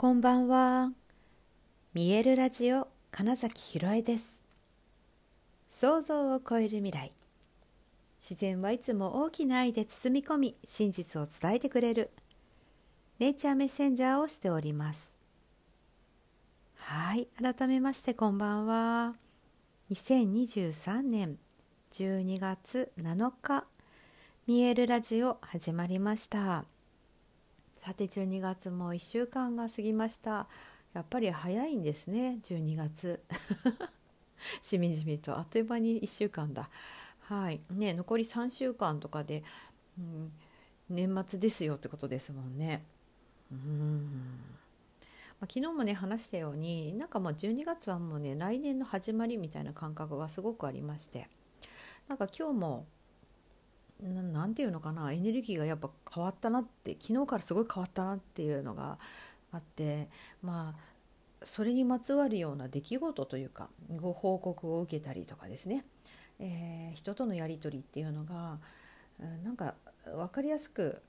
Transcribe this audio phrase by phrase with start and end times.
[0.00, 0.92] こんばんは。
[1.92, 4.40] 見えるラジオ金崎ひろえです。
[5.68, 7.12] 想像を超える未来。
[8.18, 12.08] 自然はいつも大きな愛で包み込み、真実を伝えてくれる。
[13.18, 15.14] ネイチャーメッセンジャーをしております。
[16.76, 19.16] はい、改めましてこんばんは。
[19.90, 21.36] 2023年
[21.92, 23.66] 12月7日、
[24.46, 26.64] 見えるラジオ始まりました。
[27.82, 30.48] さて12月も1週間が過ぎました。
[30.92, 33.22] やっぱり早いんですね12月。
[34.60, 35.38] しみじみと。
[35.38, 36.68] あっという間に1週間だ。
[37.20, 37.62] はい。
[37.70, 39.42] ね残り3週間とかで、
[39.98, 40.32] うん、
[40.90, 42.84] 年末ですよってことですもんね。
[43.50, 44.10] うん。
[45.40, 51.30] ま、昨日もね話したようになんかもう12月はもうね来年の始まりみたいな感覚がすごくありまして。
[52.08, 52.86] なんか今日も
[54.02, 58.98] 何て言うのかなエネルギーがやっぱ変わったなって昨日からすごい変わったなっていうのが
[59.52, 60.08] あって
[60.42, 60.90] まあ
[61.44, 65.84] それにまつわるような出来事というかご報告を受けたりとかですね、
[66.38, 68.58] えー、人とのやり取りっていうのが
[69.44, 71.02] なんか分かりやすく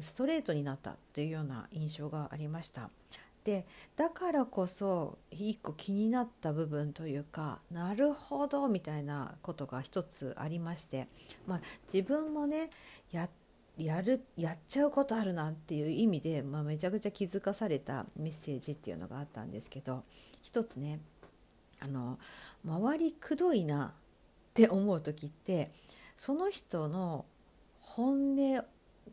[0.00, 2.90] ストレートになったというような印象がありました。
[3.44, 11.08] でだからこそ一個気になった部分というかなるほどみたいなことが一つありまして、
[11.46, 11.60] まあ、
[11.92, 12.70] 自分もね
[13.10, 13.28] や
[14.02, 20.04] るやっちゃうことあるなっていう意味で、まあ、めちゃくちゃ気づかされたメッセージっていうのがあったんですけど
[20.42, 21.00] 一つね
[21.80, 22.18] あの
[22.64, 23.90] 周りくどいなっ
[24.54, 25.72] て思う時って
[26.16, 27.24] その人の
[27.80, 28.64] 本音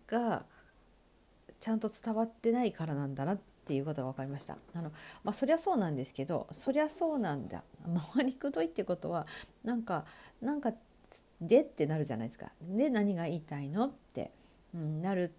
[0.08, 0.44] が
[1.60, 4.58] ちゃんと伝わってないからなんだなってっていうことが分かりました。
[4.74, 4.92] あの、
[5.24, 7.64] まあ、そりゃそうなんですけどそりゃそうなんだ。
[8.16, 9.28] 回りくどいってことは
[9.64, 10.06] なんか
[10.42, 10.74] なんか
[11.40, 12.52] でってなるじゃないですか。
[12.64, 14.32] で何が言いたいのって、
[14.74, 15.32] うん、なる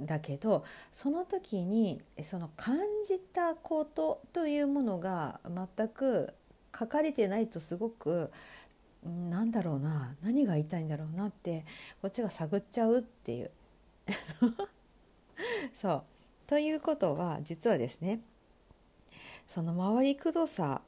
[0.00, 6.32] んだけどその時にその感じたことというものが全く
[6.78, 8.30] 書かれてないとすごく
[9.02, 11.64] なんだろうな何が言いたいんだろうなって
[12.00, 13.50] こっちが探っちゃうっていう。
[15.74, 16.04] そう。
[16.50, 18.18] ということは実はですね
[19.46, 20.82] その回りくどさ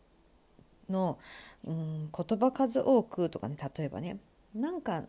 [0.90, 1.20] の、
[1.64, 4.18] うん、言葉数多くとかね例えばね
[4.56, 5.04] なんか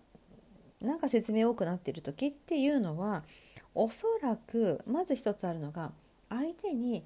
[0.80, 3.24] なんか説明多くなってる時っていうのは
[3.74, 5.92] おそらくまず一つあるのが
[6.30, 7.04] 相手に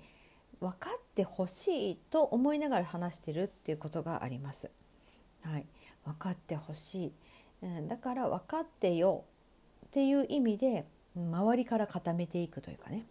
[0.59, 4.69] 分かってほしいと思いながら話してるっていうことがあります。
[5.43, 5.65] はい、
[6.03, 7.11] 分かってほしい、
[7.61, 9.23] うん、だから分かってよ
[9.85, 10.85] っていう意味で
[11.15, 13.05] 周りから固めていくというかね。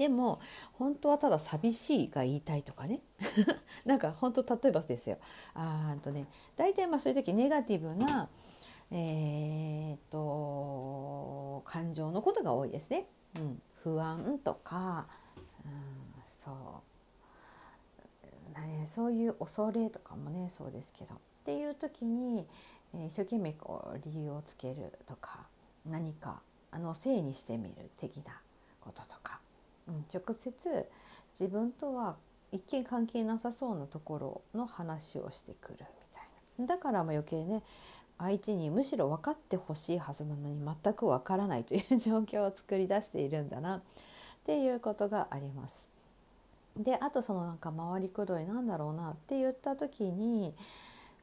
[0.00, 0.40] でも
[0.72, 3.02] 本当はただ寂しいが言いたいとかね。
[3.84, 5.18] なんか本当例えばですよ。
[5.52, 8.30] あーとね大体まあそういう時ネガティブな
[8.90, 13.08] えー、と感情のことが多いですね。
[13.36, 15.06] うん、不安とか、
[15.66, 15.72] うん、
[16.38, 16.50] そ
[18.56, 18.58] う。
[18.58, 21.14] ね、そういう恐れとかもねそうですけど。
[21.14, 22.46] っていう時に、
[22.94, 25.46] えー、一生懸命こう理由をつけるとか
[25.84, 26.40] 何か
[26.70, 28.40] あのせいにしてみる的な
[28.80, 29.19] こととか、
[30.12, 30.88] 直接
[31.32, 32.16] 自分とは
[32.52, 37.62] 一見関係なさそうなところの話をしてくるみたいなだからも余計ね
[38.18, 43.80] 相手にむしろ分かってほしいはずなのに全く分からないという状況を作り出しているんだなっ
[44.44, 45.84] ていうことがあります。
[46.76, 50.54] であとそのなんか回りくどいなんだろうなって言った時に、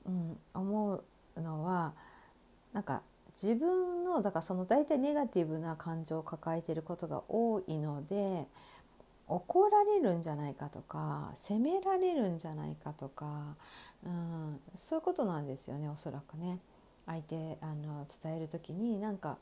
[0.05, 1.01] うん、思
[1.35, 1.93] うのは
[2.73, 3.01] なんか
[3.41, 8.47] 自分のだからその大体ネガティブな感情を抱えていることが多いので
[9.27, 13.55] 怒られるんじゃないかとか責められるんじゃないかとか、
[14.05, 16.59] うん、そういうことなんですよねおそらくね。
[17.05, 19.37] 相手あの伝える時になんか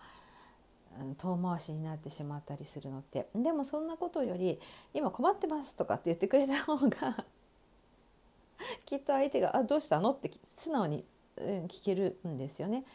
[1.18, 4.60] 遠回しになってしまったりするのってでもそんなことより
[4.94, 7.26] 「今困ってます」とかって言ってくれた方が
[8.86, 11.06] きっと相手が「あどうしたの?」って素直に、
[11.38, 12.86] うん、聞けるんですよね。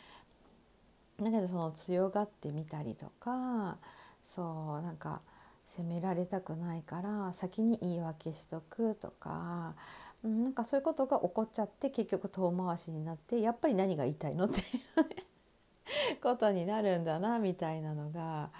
[1.25, 3.77] だけどその強がってみたりとか
[4.25, 5.21] そうなんか
[5.67, 9.75] 責められたくないから先に言い訳しとくとか
[10.22, 18.51] なんかそういうことが起こっちゃって結局遠回しになってやっぱり何が言いたいのっていう ことになるんだなみたいなのが、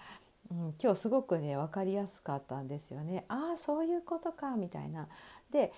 [0.51, 3.25] うん、今日すごくね分かりやすかったんですよね。
[3.29, 5.09] ああそういうことかみたいな。
[5.51, 5.73] で、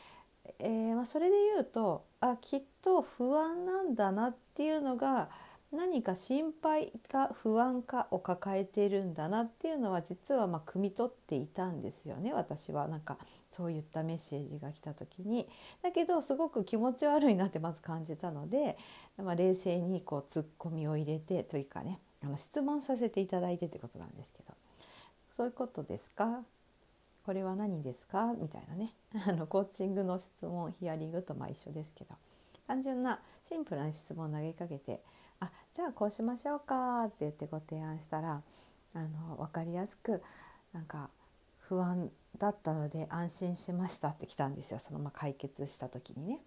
[0.61, 5.31] えー、まあ、それで言うとあきっと不安なんだなっていうのが
[5.73, 13.17] 何か心配か不安かを抱えているんだなっていうのは実はまあ汲み取っていたんですよね私はなんか
[13.53, 15.49] そういったメッセージが来た時に。
[15.83, 18.77] だけどすごく気持ち悪いなってまず感じたので、
[19.17, 24.53] まあ、冷静にこうツッコミを入れてというかねあの質問させていただいてってことなんですけど。
[25.37, 26.43] そういうことですか？
[27.25, 28.93] これは何ですか?」みたいなね。
[29.27, 32.15] あのコーチングの質問ヒアリングとまあ一緒ですけど。
[32.67, 35.03] 単純なシンプルな質問を投げかけて
[35.41, 38.43] 「あじゃあこうしましょうか」って言ってご提案したら
[38.95, 40.23] あの分かりやすく
[40.73, 41.11] なんか
[41.61, 46.41] 不安だったので安心しましたって来たんですよそのまま解決した時にね。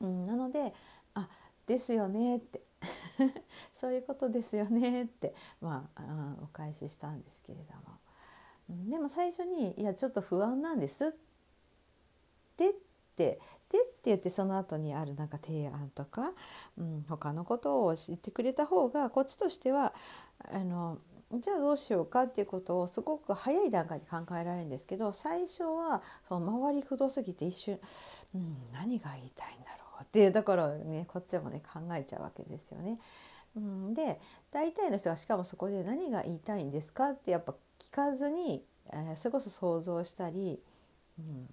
[0.00, 0.74] うん、なので
[1.14, 1.28] 「あ
[1.66, 2.62] ですよね」って
[3.74, 7.98] そういうことですよねって、まあ、お返ししたんですけれども。
[8.90, 11.12] でも最初に「いやちょっと不安なんです」っ
[12.56, 12.74] て
[13.14, 13.40] って
[13.70, 16.32] 「で」って言ってその後にあるなんか提案とか、
[16.76, 19.94] うん、他のことを知ってくれた方がこっちとしては
[20.52, 20.98] あの
[21.32, 27.80] じゃあどうしようかっていうことをすごく早い段階で考えられるんですけど最初はその周りくどすぎて一瞬、
[28.34, 32.98] うん、何が言いたいんだろうってだからねこっちもね考えちゃうわけですよね。
[33.56, 34.20] うん、で
[34.50, 40.60] 大体の人がしかもそこで何が言いたいんですかってやっぱ聞かずに、えー、それこそ想像したり、
[41.18, 41.48] うん、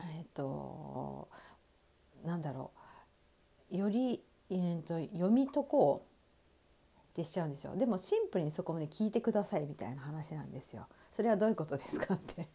[0.00, 1.28] えっ、ー、と
[2.24, 2.72] なんだろ
[3.70, 3.76] う。
[3.76, 7.76] より、えーと、読み解こうってしちゃうんですよ。
[7.76, 10.86] でもシンプルにそこまで聞いてくださいみたいな話なんですよ。
[11.12, 12.46] それはどういうことですかって。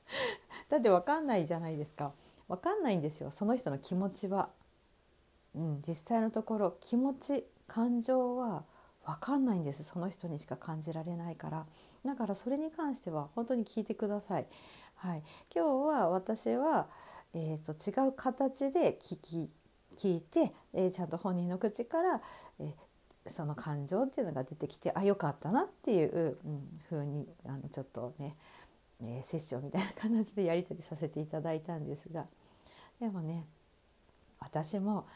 [0.68, 2.12] だって分かんないじゃないですか。
[2.48, 3.30] 分かんないんですよ。
[3.30, 4.50] その人の気持ちは。
[5.54, 8.64] うん、実際のところ気持ち感情は
[9.06, 9.84] 分かんないんです。
[9.84, 11.66] その人にしか感じられないから。
[12.04, 14.46] だからそれに関しては本当に聞いてください。
[14.96, 15.22] はい、
[15.54, 16.86] 今日は私は、
[17.34, 19.50] えーと、違う形で聞き
[19.96, 22.20] 聞いて、えー、ちゃんと本人の口から、
[22.58, 28.36] えー、その感情っていうのが出てきてあよかったなっていう、うん、風にあのちょっとね、
[29.00, 32.26] えー、セッションみたいな感じでやり取りさせていただいたんですが。
[33.00, 33.44] でもね
[34.40, 35.06] 私も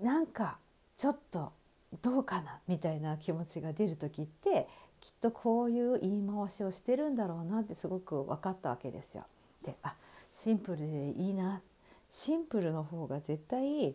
[0.00, 0.58] なんか
[0.96, 1.52] ちょっと
[2.00, 4.68] どうかなみたいな気持ちが出る時って
[5.00, 9.24] きっとこういう言い回しをしてるんだろうなってすごく分かったわけですよ。
[9.64, 9.94] であ
[10.32, 11.60] シンプルでいいな
[12.10, 13.94] シンプルの方が絶対え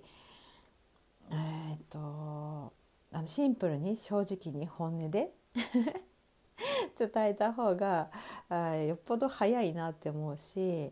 [1.31, 2.73] ー、っと
[3.11, 5.31] あのシンプルに正直に本音で
[6.99, 8.09] 伝えた方が
[8.49, 10.91] あよっぽど早いなって思うし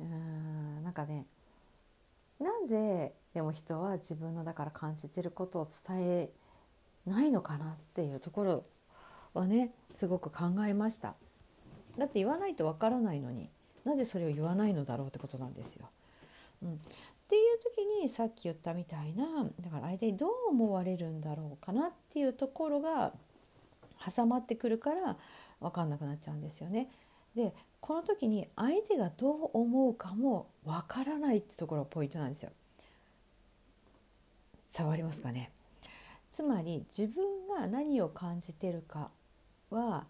[0.00, 1.26] うんなんかね
[2.40, 6.30] なぜでも人は自分のだから感じてることを伝え
[7.04, 8.64] ないのかなっていうところ
[9.34, 11.16] はねすごく考えました
[11.98, 13.50] だって言わないとわからないのに
[13.84, 15.90] なぜそれを言わないのだろうってことなんですよ。
[16.62, 16.76] うん、っ
[17.28, 23.12] ていう時にさっき言ったみたいなだから相手にどう思われるんだろうかなっていうところが
[24.16, 25.18] 挟まってくるから
[25.60, 26.88] 分かんなくなっちゃうんですよね。
[27.34, 27.52] で
[27.82, 32.50] この時に相手がどう思うかも分からないってところがポイントなんですよ。
[34.76, 35.50] 伝わりますかね？
[36.32, 39.10] つまり自分が何を感じてるか
[39.70, 40.06] は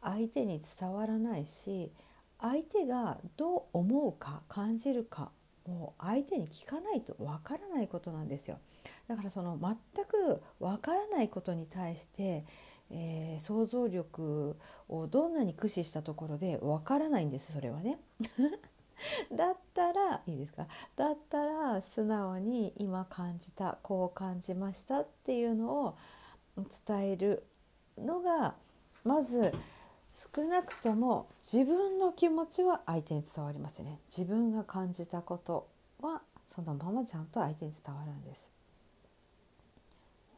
[0.00, 1.90] 相手に伝わらないし
[2.38, 5.32] 相手がどう思うか感じるか
[5.66, 8.58] もう相手に聞かないとわからないことなんですよ。
[9.08, 12.44] だからその全くわからないことに対して、
[12.90, 14.56] えー、想像力
[14.88, 17.98] をどんなに駆使したところでわからないんですそれはね。
[19.32, 20.66] だったらいいですか？
[20.96, 25.96] だったら素直に今感じたこう感じましたっていうのを
[26.86, 27.44] 伝える
[27.98, 28.54] のが
[29.04, 29.52] まず
[30.34, 33.98] 少なくとも自分の気持ちは相手に伝わりますよね。
[34.06, 35.66] 自分が感じたこと
[36.00, 36.20] は
[36.54, 38.48] そのままちゃんと相手に伝わるんです。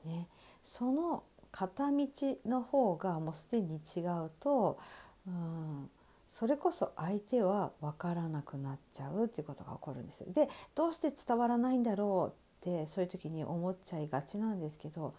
[0.05, 0.29] ね、
[0.65, 2.07] その片道
[2.47, 4.79] の方がもうすでに違うと、
[5.27, 5.91] うん、
[6.33, 10.25] それこそ相手は分からなくなっちゃうっていうことが起こるんです。
[10.33, 12.33] でどうして伝わらないんだろ
[12.65, 15.13] うってそういう時に思っちゃいがちなんですけど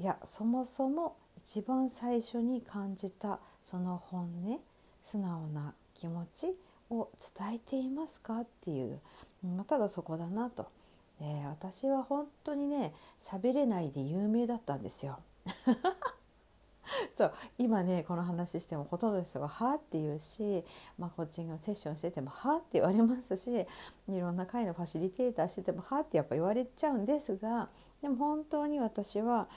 [0.00, 4.58] いやそもそも一番最初に感じたその本音
[5.04, 6.56] 素直な気持ち
[6.90, 8.98] を伝えていますかっていう、
[9.56, 10.66] ま、ただそこだなと、
[11.20, 15.20] え、私は本当にね喋れないで有名だったんですよ。
[17.16, 20.64] そう今ねこの話してもほとんどの人が「はあ?」って言うし、
[20.98, 23.66] まあ、コーチングのセッションしてても「は?」って言われますし
[24.08, 27.68] いろんな会のファシリテーターしてても「は?」ってやっぱ言われちゃうんですが
[28.02, 29.48] でも本当に私は、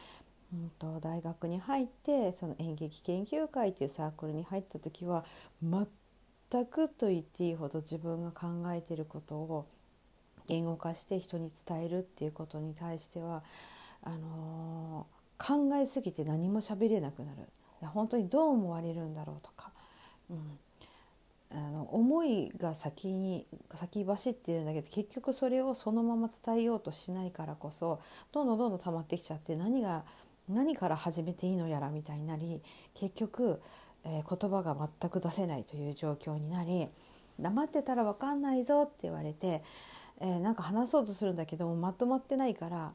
[0.53, 5.25] うんと、大学に入ってその演劇研究会っていうサークルに入った時は
[5.61, 9.67] 全くと言っていいほど自分が考えていることを
[10.47, 13.43] 言語化して人に伝えるっていうことに対しては
[14.01, 17.47] あのー考えすぎて何も喋れなくなる。
[17.87, 19.71] 本当にどう思われるんだろうとか、
[20.29, 20.59] うん、
[21.51, 28.01] あの思いが先に先走ってるんだけど結局それをそのまま伝えようとしないからこそ
[28.33, 30.03] どんどんどんどん溜まってきちゃって何が
[30.49, 32.61] 何から始めていいのやらみたいになり
[32.93, 33.61] 結局
[34.05, 36.87] えー、言葉が全く出せないという状況になり
[37.39, 39.63] 黙ってたら分かんないぞって言われて、
[40.19, 42.91] えー、なんか話そうとするんだけどもまとまってないから、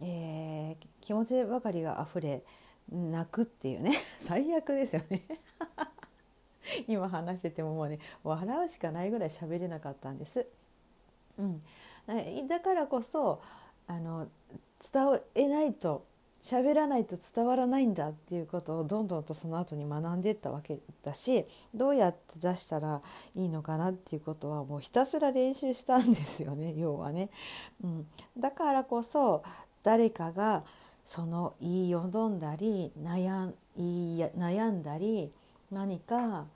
[0.00, 2.42] えー、気持ちばかりが溢れ
[2.90, 5.22] 泣くっていうね 最悪ですよね
[6.88, 10.46] 今話しててももうね笑うしかないぐらい喋れなかったんです。
[11.38, 11.62] うん、
[12.48, 13.42] だからこそ
[13.86, 14.28] あの
[14.92, 16.06] 伝えないと
[16.44, 23.00] 喋らないと伝わらないんだっていうことをどんどんとその後に学んでいったわけだしどうやって出したら
[23.34, 27.30] いいのかなっていうことはもうひたすら練習したんですよね要はね、
[27.82, 28.06] うん。
[28.36, 29.42] だからこそ
[29.84, 30.64] 誰かが
[31.04, 35.30] その言いよどんだり悩ん悩んだり
[35.70, 36.46] 何か、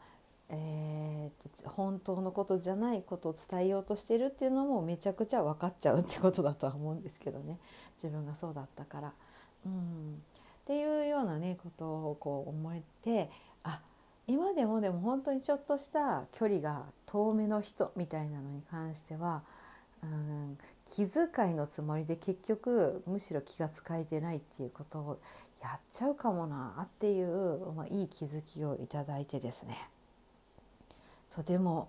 [0.48, 7.58] えー、本当のことじゃないことを伝えようとしてるっていうのもめちゃくちゃ分かっちゃうってことだとは思うんですけどね
[7.96, 9.12] 自分がそうだったから。
[9.66, 13.28] うん、っていうようなねことをこう思えて
[13.64, 13.80] あ
[14.28, 19.42] 今でもでも本当にちょっとした距離が遠めの人みたいなのに関しては、
[20.02, 25.20] うん、気遣いのつもりで結局むしろ気が使えてないっていうことを
[25.62, 29.88] やっちゃうかもなっていう、まあ、いい気づきをいただいてですね
[31.30, 31.88] とても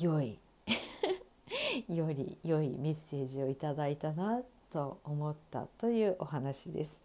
[0.00, 0.38] 良い
[1.88, 7.02] より良いメッセージをいただいたなと思ったというお話です。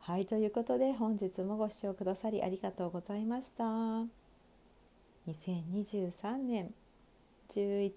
[0.00, 3.64] はいということで本日もご視聴くださりありがとうございました。
[5.28, 6.72] 2023年
[7.50, 7.92] 11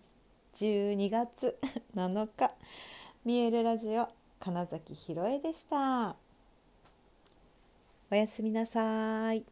[0.54, 1.58] 12月
[1.96, 2.52] 7日
[3.24, 6.16] 見えるラジオ金崎ひろえでした。
[8.12, 9.46] おやすみなさい。